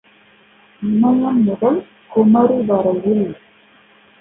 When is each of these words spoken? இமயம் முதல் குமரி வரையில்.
இமயம் 0.81 1.41
முதல் 1.43 1.79
குமரி 2.09 2.59
வரையில். 2.65 3.25